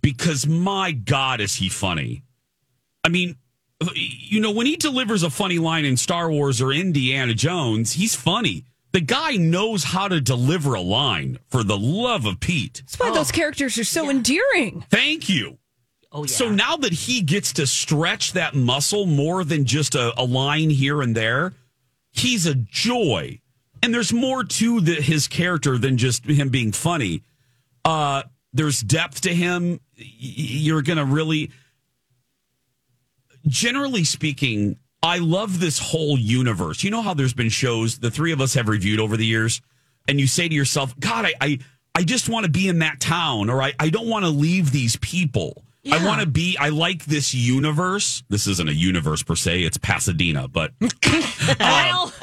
[0.00, 2.24] because my God, is he funny?
[3.04, 3.36] I mean,
[3.94, 8.14] you know, when he delivers a funny line in Star Wars or Indiana Jones, he's
[8.14, 8.64] funny.
[8.92, 12.82] The guy knows how to deliver a line for the love of Pete.
[12.84, 13.34] That's why those oh.
[13.34, 14.84] characters are so endearing.
[14.90, 15.58] Thank you.
[16.12, 16.28] Oh, yeah.
[16.28, 20.68] So now that he gets to stretch that muscle more than just a, a line
[20.68, 21.54] here and there,
[22.10, 23.40] he's a joy.
[23.82, 27.22] And there's more to the, his character than just him being funny.
[27.84, 28.22] Uh,
[28.52, 29.80] there's depth to him.
[29.96, 31.50] You're going to really,
[33.46, 36.84] generally speaking, I love this whole universe.
[36.84, 39.60] You know how there's been shows the three of us have reviewed over the years,
[40.06, 41.58] and you say to yourself, God, I, I,
[41.94, 44.70] I just want to be in that town, or I, I don't want to leave
[44.70, 45.64] these people.
[45.90, 48.22] I want to be, I like this universe.
[48.28, 50.72] This isn't a universe per se, it's Pasadena, but
[51.58, 52.12] Well,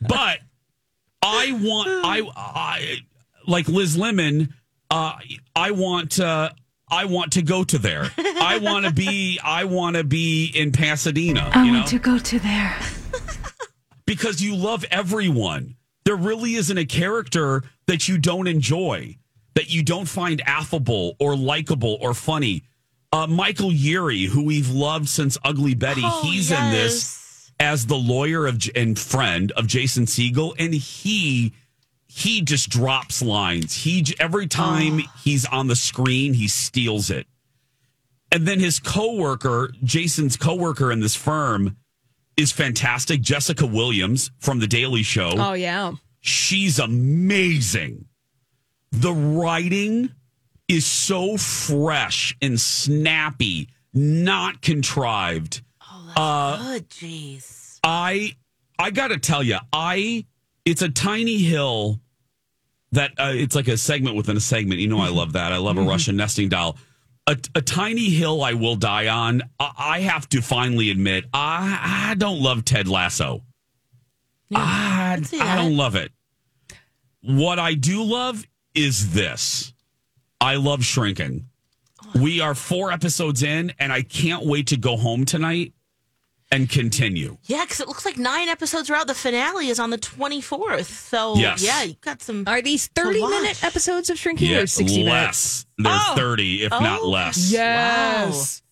[0.00, 0.38] but
[1.22, 2.96] I want I I
[3.46, 4.54] like Liz Lemon.
[4.90, 5.14] Uh,
[5.54, 6.50] I want uh,
[6.90, 8.10] I want to go to there.
[8.18, 11.50] I want to be I want to be in Pasadena.
[11.56, 12.76] you know, to go to there.
[14.06, 15.76] because you love everyone.
[16.04, 19.18] There really isn't a character that you don't enjoy,
[19.54, 22.62] that you don't find affable or likable or funny.
[23.16, 27.96] Uh, Michael Urie, who we've loved since Ugly Betty, Oh, he's in this as the
[27.96, 31.54] lawyer of and friend of Jason Segel, and he
[32.08, 33.74] he just drops lines.
[33.84, 37.26] He every time he's on the screen, he steals it.
[38.30, 41.78] And then his coworker, Jason's coworker in this firm,
[42.36, 43.22] is fantastic.
[43.22, 45.32] Jessica Williams from The Daily Show.
[45.38, 45.92] oh yeah.
[46.20, 48.04] She's amazing.
[48.92, 50.10] The writing
[50.68, 55.62] is so fresh and snappy, not contrived.
[55.80, 57.78] Oh, uh, Good, jeez.
[57.84, 58.36] I
[58.78, 60.26] I got to tell you, I
[60.64, 62.00] it's a tiny hill
[62.92, 64.80] that uh, it's like a segment within a segment.
[64.80, 65.52] You know, I love that.
[65.52, 66.76] I love a Russian nesting doll.
[67.28, 69.42] A, a tiny hill I will die on.
[69.58, 73.42] I, I have to finally admit, I, I don't love Ted Lasso.
[74.54, 76.12] I, I don't love it.
[77.22, 79.72] What I do love is this.
[80.46, 81.46] I love shrinking.
[82.14, 85.72] We are four episodes in, and I can't wait to go home tonight
[86.52, 87.36] and continue.
[87.46, 89.08] Yeah, because it looks like nine episodes are out.
[89.08, 90.84] The finale is on the 24th.
[90.86, 91.60] So, Yes.
[91.64, 92.44] yeah, you got some.
[92.46, 95.10] Are these 30 minute episodes of Shrinking Yeah, or 60 minutes?
[95.10, 95.66] less.
[95.78, 96.14] They're Oh.
[96.16, 97.08] 30, if not Oh.
[97.08, 97.50] less.
[97.50, 98.62] Yes.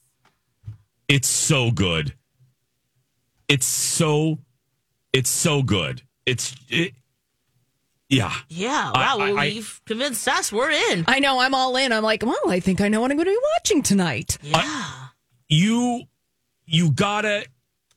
[1.09, 2.15] It's so good.
[3.49, 4.39] It's so,
[5.13, 6.03] it's so good.
[6.25, 6.95] It's, it,
[8.15, 8.33] yeah.
[8.49, 9.19] Yeah, I- wow.
[9.19, 10.53] well, I- I- you've convinced us.
[10.53, 11.05] We're in.
[11.09, 11.93] I know, I'm all in.
[11.93, 14.39] I'm like, well, I think I know what I'm going to be watching tonight.
[14.43, 14.91] Yeah.
[15.49, 16.05] you
[16.67, 17.45] you gotta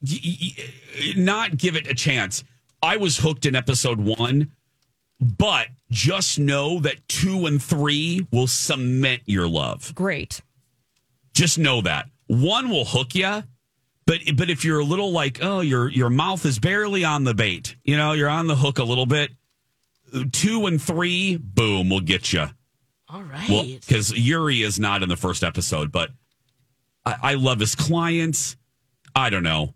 [0.01, 2.43] y- y- y- not give it a chance
[2.83, 4.51] i was hooked in episode one
[5.21, 10.41] but just know that two and three will cement your love Great.
[11.33, 13.43] just know that one will hook you
[14.05, 17.33] but but if you're a little like oh your your mouth is barely on the
[17.33, 19.31] bait you know you're on the hook a little bit
[20.31, 22.45] two and three boom we'll get you
[23.09, 23.49] All right.
[23.49, 26.11] well, because Urie is not in the first episode, but
[27.05, 28.55] I, I love his clients.
[29.15, 29.73] I don't know.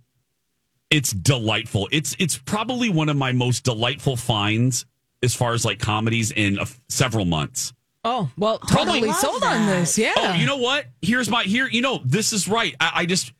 [0.90, 1.88] It's delightful.
[1.92, 4.86] It's it's probably one of my most delightful finds
[5.24, 7.74] as far as like comedies in a, several months.
[8.04, 9.98] Oh, well, totally love sold on this.
[9.98, 10.14] Yeah.
[10.18, 10.86] Oh, you know what?
[11.02, 11.68] Here's my here.
[11.68, 12.76] You know this is right.
[12.80, 13.32] I, I just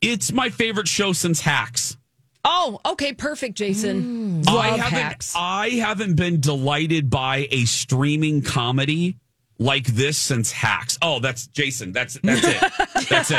[0.00, 1.96] it's my favorite show since Hacks.
[2.44, 4.42] Oh, okay, perfect, Jason.
[4.42, 4.46] Mm.
[4.46, 5.34] Love I haven't hacks.
[5.36, 9.16] I haven't been delighted by a streaming comedy
[9.58, 10.98] like this since Hacks.
[11.00, 11.92] Oh, that's Jason.
[11.92, 12.72] That's that's it.
[13.08, 13.38] That's it.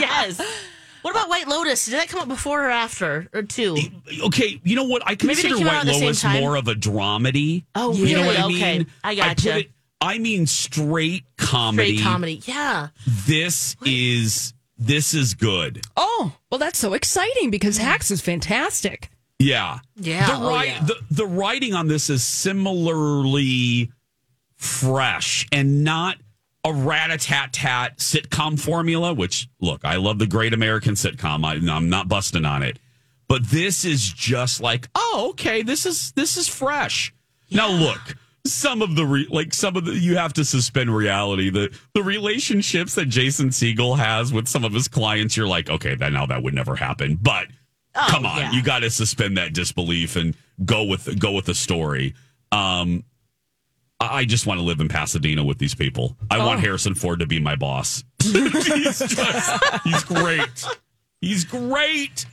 [0.00, 0.40] yes.
[1.02, 1.84] What about White Lotus?
[1.86, 3.76] Did that come up before or after or two?
[4.24, 5.02] Okay, you know what?
[5.06, 7.64] I consider White at the same Lotus more of a dramedy.
[7.74, 8.26] Oh, You know really?
[8.26, 8.86] what I Okay, mean?
[9.04, 9.58] I put gotcha.
[9.58, 11.96] it- I mean straight comedy.
[11.98, 12.42] Straight comedy.
[12.44, 12.88] Yeah.
[13.26, 15.82] This is this is good.
[15.96, 19.08] Oh, well, that's so exciting because Hacks is fantastic.
[19.38, 19.80] Yeah.
[19.96, 20.84] Yeah, The, oh, wri- yeah.
[20.84, 23.90] the the writing on this is similarly
[24.56, 26.16] fresh and not
[26.64, 31.44] a rat-a-tat-tat sitcom formula, which look, I love the great American sitcom.
[31.44, 32.78] I, I'm not busting on it.
[33.28, 37.12] But this is just like, oh, okay, this is this is fresh.
[37.50, 38.16] Now look,
[38.52, 41.50] some of the re- like some of the you have to suspend reality.
[41.50, 45.94] The the relationships that Jason Segel has with some of his clients, you're like, okay,
[45.94, 47.16] that now that would never happen.
[47.20, 47.46] But
[47.98, 48.52] Oh, come on, yeah.
[48.52, 52.14] you got to suspend that disbelief and go with go with the story.
[52.52, 53.04] Um,
[53.98, 56.16] I just want to live in Pasadena with these people.
[56.30, 56.60] I want Oh.
[56.60, 58.04] Harrison Ford to be my boss.
[58.22, 60.66] he's just, he's great.
[61.22, 62.26] He's great.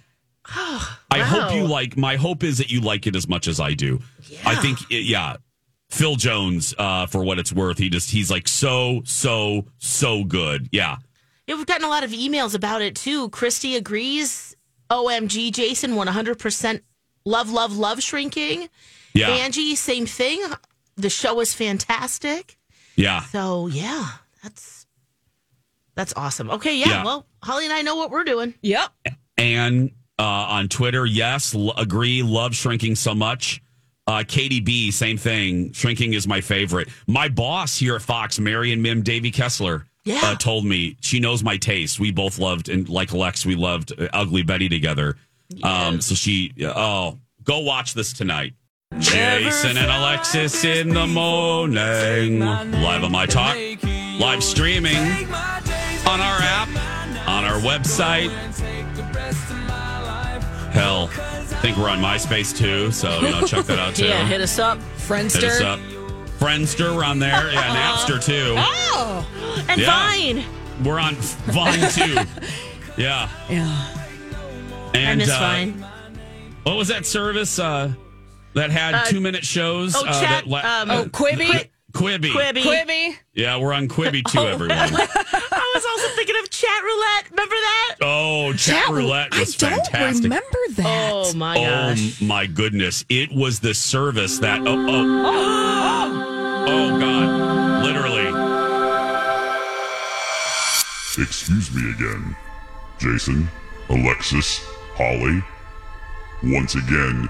[0.45, 1.95] I hope you like.
[1.95, 4.01] My hope is that you like it as much as I do.
[4.45, 5.37] I think, it- yeah.
[5.93, 10.67] Phil Jones, uh, for what it's worth, he just he's like so so so good.
[10.71, 10.97] Yeah,
[11.47, 13.29] Yeah, we've gotten a lot of emails about it too.
[13.29, 14.55] Christy agrees.
[14.91, 16.81] OMG, Jason, 100%
[17.25, 18.69] love, love, love shrinking.
[19.15, 20.39] yeah, Angie, same thing.
[20.97, 22.57] The show is fantastic.
[22.95, 23.21] yeah.
[23.21, 24.07] So, yeah,
[24.43, 24.85] that's
[25.95, 26.51] that's awesome.
[26.51, 27.03] Okay, yeah, Yeah.
[27.05, 28.53] well, Holly and I know what we're doing.
[28.61, 28.89] Yep.
[29.37, 33.62] And uh, on Twitter, yes, l- agree, love shrinking so much.
[34.05, 35.71] Uh, Katie B, same thing.
[35.71, 36.89] Shrinking is my favorite.
[37.07, 40.19] My boss here at Fox, Marion Mim Davy Kessler, Yeah.
[40.23, 41.99] uh, told me she knows my taste.
[41.99, 45.15] We both loved, and like Lex, we loved uh, Ugly Betty together.
[45.63, 48.53] Um, so she, oh, go watch this tonight.
[48.99, 53.55] Jason and Alexis in the morning, live on my talk,
[54.19, 56.67] live streaming on our app,
[57.27, 58.29] on our website.
[60.71, 61.07] Hell,
[61.63, 64.05] think we're on MySpace too, so you know, check that out too.
[64.05, 64.79] Yeah, hit us up.
[64.97, 65.35] Friendster.
[65.41, 65.79] Hit us up.
[66.39, 67.51] Friendster, we're on there.
[67.53, 68.55] Yeah, Napster too.
[68.57, 69.87] Oh, and Yeah.
[70.09, 70.43] Vine.
[70.83, 72.15] We're on Vine too.
[73.01, 73.29] Yeah.
[73.49, 73.87] Yeah.
[74.93, 75.85] And I miss uh, Vine.
[76.63, 77.93] what was that service uh,
[78.55, 79.95] that had Uh, two minute shows?
[79.95, 81.69] oh, uh, chat, la- um, Oh, Quibi.
[81.93, 82.31] Quibi.
[82.31, 82.61] Quibi.
[82.63, 83.15] Quibi.
[83.35, 84.47] Yeah, we're on Quibi too, Oh.
[84.47, 84.77] everyone.
[84.79, 87.29] I was also thinking of chat roulette.
[87.31, 87.95] Remember that?
[88.01, 90.23] Oh, chat, roulette was I don't fantastic.
[90.23, 91.11] remember that.
[91.13, 93.05] Oh my Oh my goodness!
[93.09, 98.29] It was the service that oh oh oh oh god, literally.
[101.23, 102.35] Excuse me again.
[102.99, 103.47] Jason,
[103.89, 104.65] Alexis,
[104.95, 105.43] Holly.
[106.43, 107.29] Once again,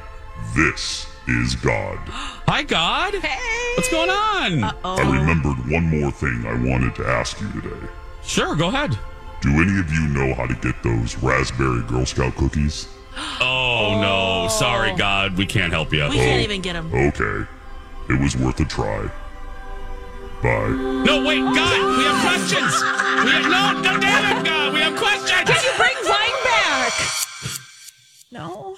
[0.55, 1.99] this is God.
[2.47, 3.73] Hi God, Hey.
[3.75, 4.63] what's going on?
[4.83, 7.87] I remembered one more thing I wanted to ask you today.
[8.23, 8.97] Sure, go ahead.
[9.41, 12.87] Do any of you know how to get those raspberry Girl Scout cookies?
[13.39, 14.97] Oh, no, sorry oh.
[14.97, 16.03] God, we can't help you.
[16.05, 16.91] We can't oh, even get them.
[16.93, 17.47] Okay.
[18.09, 19.09] It was worth a try.
[20.41, 20.69] Bye.
[21.05, 22.81] No, wait, God, we have questions.
[23.23, 25.49] We have, no, no, damn it, God, we have questions.
[25.49, 26.93] Can you bring Vine back?
[28.31, 28.77] No.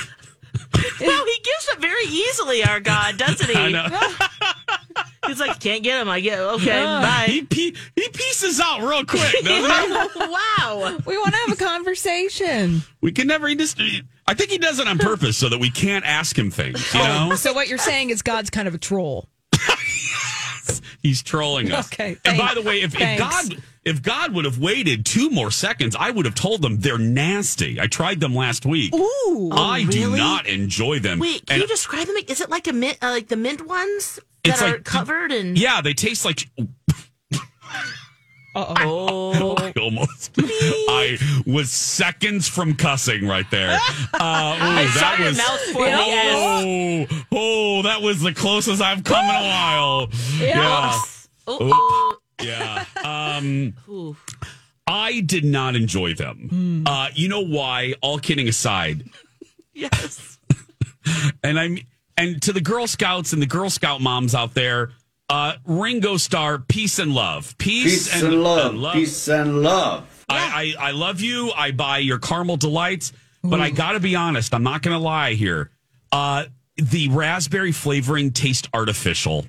[1.14, 3.56] well, he gives up very easily, our God, doesn't he?
[3.58, 3.88] I know.
[5.26, 6.08] He's like, can't get him.
[6.08, 6.66] I get okay.
[6.66, 7.00] Yeah.
[7.00, 7.26] Bye.
[7.28, 10.18] He, pe- he pieces out real quick, doesn't he?
[10.18, 10.98] wow.
[11.06, 12.82] We want to have a conversation.
[13.00, 13.48] We can never.
[13.48, 13.80] He just,
[14.26, 16.92] I think he does it on purpose so that we can't ask him things.
[16.92, 17.28] You oh.
[17.30, 19.28] know, So what you're saying is God's kind of a troll.
[21.02, 21.86] he's trolling us.
[21.92, 25.50] Okay, And by the way, if, if God if God would have waited two more
[25.50, 27.80] seconds, I would have told them they're nasty.
[27.80, 28.94] I tried them last week.
[28.94, 29.50] Ooh.
[29.52, 30.18] I do really?
[30.18, 31.18] not enjoy them.
[31.18, 32.16] Wait, can And you describe them?
[32.28, 35.58] Is it like a mint, uh, like the mint ones that are like- covered and?
[35.58, 36.48] yeah, they taste like.
[38.56, 39.56] Oh.
[39.58, 40.30] I almost.
[40.38, 43.78] I was seconds from cussing right there.
[44.14, 45.36] Uh, oh, saw that your was.
[45.36, 45.44] the
[45.76, 50.08] oh, oh, that was the closest I've come in a while.
[50.38, 50.92] Yeah.
[50.92, 51.00] Yeah.
[51.48, 52.83] Oh, Yeah.
[53.38, 54.16] Um,
[54.86, 56.84] I did not enjoy them.
[56.86, 57.94] Uh, you know why?
[58.02, 59.08] All kidding aside,
[59.74, 60.38] yes.
[61.42, 61.78] and I'm
[62.16, 64.92] and to the Girl Scouts and the Girl Scout moms out there,
[65.28, 68.92] uh, Ringo Starr, peace and love, peace, Peace and love.
[68.94, 70.24] Peace and love.
[70.28, 71.50] I, I I love you.
[71.56, 73.12] I buy your caramel delights,
[73.42, 74.54] but I got to be honest.
[74.54, 75.70] I'm not going to lie here.
[76.12, 76.44] Uh,
[76.76, 79.46] the raspberry flavoring tastes artificial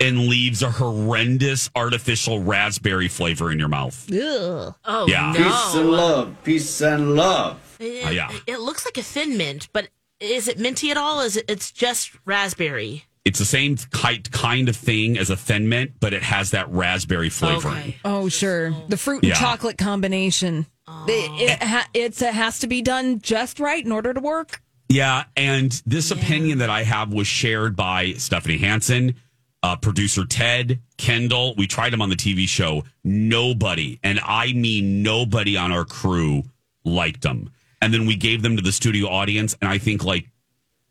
[0.00, 4.08] and leaves a horrendous artificial raspberry flavor in your mouth.
[4.12, 4.74] Ugh.
[4.84, 5.32] Oh Yeah.
[5.36, 5.44] no.
[5.44, 6.36] Peace and love.
[6.44, 7.76] Peace and love.
[7.80, 8.30] It, Oh, yeah.
[8.46, 9.88] it looks like a thin mint, but
[10.20, 11.20] is it minty at all?
[11.20, 11.44] Is it?
[11.48, 13.04] It's just raspberry.
[13.24, 16.70] It's the same kind kind of thing as a thin mint, but it has that
[16.70, 17.76] raspberry flavoring.
[17.76, 17.96] Okay.
[18.04, 18.72] Oh, sure.
[18.88, 19.34] The fruit and Yeah.
[19.38, 20.66] chocolate combination.
[21.06, 24.62] It, it, it's, it has to be done just right in order to work.
[24.88, 29.16] Yeah, and this opinion that I have was shared by Stephanie Hansen,
[29.62, 31.54] uh, producer Ted, Kendall.
[31.56, 32.84] We tried him on the TV show.
[33.04, 36.44] Nobody, and I mean nobody on our crew
[36.84, 37.50] liked them.
[37.80, 40.30] And then we gave them to the studio audience, and I think like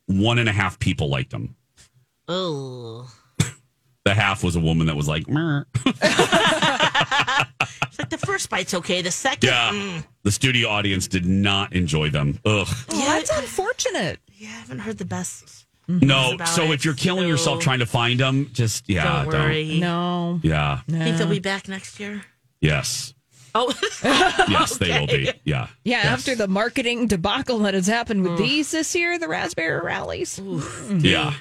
[0.05, 1.55] one and a half people liked them.
[2.28, 3.09] Oh.
[4.05, 5.63] The half was a woman that was like, "Meh."
[7.97, 9.01] It's like the first bite's okay.
[9.01, 9.72] The second, yeah.
[9.72, 10.05] mm.
[10.22, 12.39] The studio audience did not enjoy them.
[12.45, 12.68] Ugh.
[12.68, 14.20] Oh, that's unfortunate.
[14.36, 15.65] Yeah, I haven't heard the best.
[15.88, 19.28] No, so it, if you're killing so yourself trying to find them, just yeah, don't
[19.34, 19.80] worry.
[19.80, 20.40] No.
[20.44, 20.82] Yeah.
[20.88, 22.24] I think they'll be back next year.
[22.60, 23.14] Yes.
[23.56, 23.74] Oh,
[24.04, 25.24] Yes, they will be.
[25.24, 25.32] Yeah.
[25.46, 26.06] Yeah, Yes.
[26.06, 30.40] after the marketing debacle that has happened with these this year, the raspberry rallies.
[30.90, 31.34] Yeah.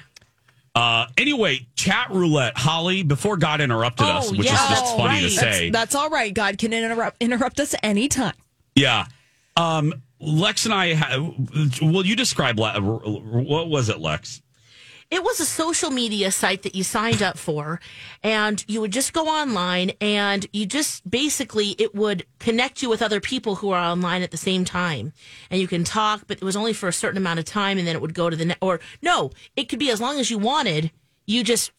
[0.73, 3.03] Uh, anyway, chat roulette, Holly.
[3.03, 4.53] Before God interrupted us, Oh, which yeah.
[4.63, 5.69] is just Oh, funny to say.
[5.69, 6.33] That's, that's all right.
[6.33, 8.33] God can interrupt interrupt us anytime.
[8.75, 9.07] yeah.
[9.55, 10.93] Um, Lex and I.
[10.95, 11.31] Ha-
[11.81, 14.41] will you describe what was it, Lex?
[15.09, 17.79] It was a social media site that you signed up for,
[18.23, 23.01] and you would just go online and you just basically it would connect you with
[23.01, 25.13] other people who are online at the same time,
[25.49, 27.87] and you can talk, but it was only for a certain amount of time, and
[27.87, 30.29] then it would go to the ne- or no, it could be as long as
[30.29, 30.91] you wanted.
[31.25, 31.71] You just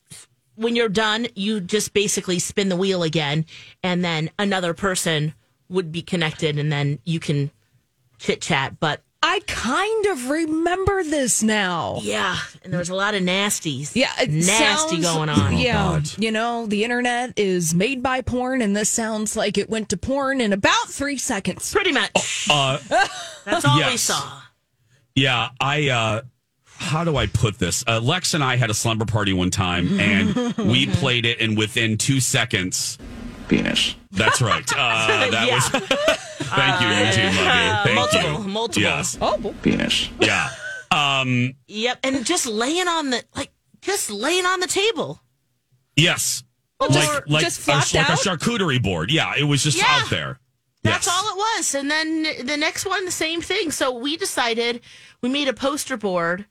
[0.55, 3.45] when you're done, you just basically spin the wheel again,
[3.83, 5.35] and then another person
[5.69, 7.51] would be connected, and then you can
[8.19, 8.79] chit chat.
[8.81, 11.99] But I kind of remember this now.
[12.03, 13.91] yeah, and there was a lot of nasties.
[13.95, 15.59] Yeah, it nasty sounds- going on.
[15.59, 19.89] Yeah, you know, the internet is made by porn, and this sounds like it went
[19.89, 21.73] to porn in about three seconds.
[21.73, 22.47] Pretty much.
[22.51, 22.79] Uh,
[23.45, 24.41] That's all we saw.
[25.17, 25.89] yeah, I.
[25.89, 26.23] Uh,
[26.81, 27.83] how do I put this?
[27.89, 31.59] Uh, Lex and I had a slumber party one time, and we played it, and
[31.59, 32.99] within two seconds,
[33.49, 33.97] Penis.
[34.13, 34.65] That's right.
[34.77, 35.55] Uh, that Yeah.
[35.57, 36.19] was.
[36.39, 37.83] Thank you, Eugene Levy.
[37.85, 38.49] Thank multiple, you.
[38.49, 38.83] multiple.
[38.83, 39.19] Yes.
[39.21, 40.09] Oh, Penis.
[40.21, 40.49] Yeah.
[40.91, 41.55] Um.
[41.67, 43.51] Yep, and just laying on the like,
[43.83, 45.21] just laying on the table.
[45.97, 46.43] Yes.
[46.81, 49.11] Or like like just a, flopped like a charcuterie board.
[49.11, 49.85] Yeah, it was just Yeah.
[49.89, 50.39] out there.
[50.85, 51.15] That's Yes.
[51.15, 51.75] all it was.
[51.75, 53.73] And then the next one, the same thing.
[53.73, 54.81] So we decided
[55.21, 56.47] we made a poster board,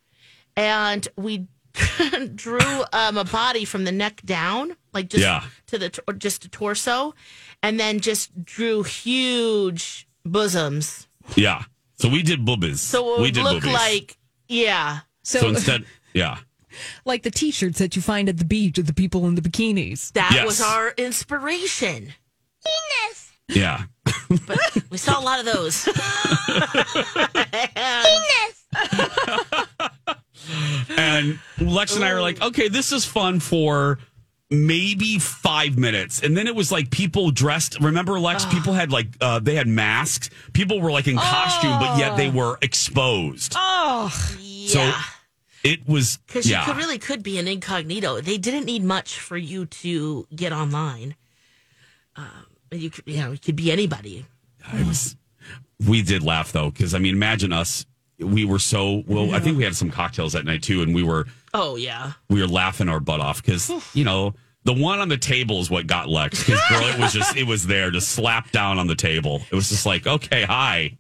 [0.58, 1.48] and we
[2.36, 5.44] drew um, a body from the neck down, like just Yeah.
[5.68, 7.16] to the just a torso,
[7.68, 11.08] and then just drew huge bosoms.
[11.36, 11.64] Yeah.
[12.00, 12.80] So we did boobies.
[12.80, 13.74] So it we would did look boobies.
[13.74, 15.00] like yeah.
[15.24, 16.38] So, instead, yeah.
[17.06, 20.14] like the T-shirts that you find at the beach of the people in the bikinis.
[20.14, 20.46] That Yes.
[20.46, 22.14] was our inspiration.
[22.64, 23.32] Penis.
[23.50, 23.84] Yeah.
[24.46, 24.60] But
[24.90, 25.84] we saw a lot of those.
[27.76, 29.68] Penis.
[30.98, 34.00] And Lex and I were like, okay, this is fun for
[34.50, 36.22] maybe five minutes.
[36.22, 37.80] And then it was like people dressed.
[37.82, 40.30] Remember, Lex, people had like, uh, they had masks.
[40.54, 43.54] People were like in costume, but yet they were exposed.
[43.56, 44.10] Oh,
[44.68, 44.92] So
[45.64, 46.62] It was Because yeah.
[46.62, 48.22] you could really could be an incognito.
[48.22, 51.16] They didn't need much for you to get online.
[52.16, 54.26] Um, you could, you know, it could be anybody.
[54.66, 55.16] I was,
[55.86, 57.86] we did laugh though, because I mean, imagine us.
[58.20, 59.34] We were so well.
[59.36, 62.14] I think we had some cocktails that night too, and we were Oh yeah.
[62.30, 65.70] we were laughing our butt off because you know the one on the table is
[65.70, 66.44] what got Lex.
[66.44, 69.44] Because girl, it was just it was there, just slapped down on the table.
[69.52, 70.98] It was just like, okay, hi.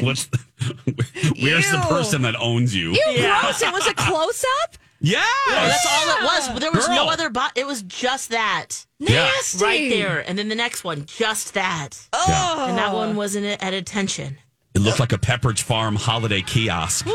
[0.00, 0.38] What's the,
[1.42, 2.92] where's the person that owns you?
[2.92, 3.60] Ew, gross.
[3.60, 4.76] It was a close up?
[5.00, 6.60] Yeah, Well, that's all it was.
[6.60, 7.52] There was no other bot.
[7.56, 8.86] It was just that.
[8.98, 9.24] Yeah.
[9.24, 9.62] Nasty.
[9.62, 10.26] Right there.
[10.26, 11.90] And then the next one, just that.
[12.14, 12.64] Oh.
[12.66, 14.38] And that one wasn't at attention.
[14.74, 17.06] It looked like a Pepperidge Farm holiday kiosk.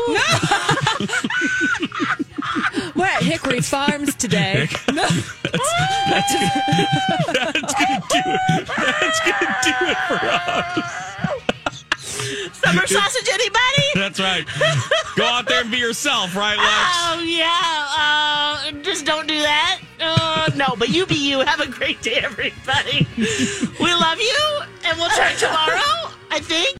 [2.94, 4.66] We're at Hickory Farms today.
[4.86, 5.12] That's gonna
[8.08, 8.66] do it.
[8.66, 11.84] That's gonna do it for us.
[12.52, 13.82] Summer sausage, anybody?
[13.94, 14.46] That's right.
[15.16, 16.68] Go out there and be yourself, right, Lex?
[16.68, 17.86] Oh, yeah.
[17.98, 19.80] Uh, just don't do that.
[20.00, 21.40] Uh, no, but you be you.
[21.40, 23.06] Have a great day, everybody.
[23.18, 26.78] We love you, and we'll try tomorrow, I think.